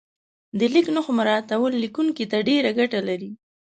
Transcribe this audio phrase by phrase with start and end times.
[0.59, 3.31] د لیک نښو مراعاتول لیکونکي ته ډېره ګټه لري.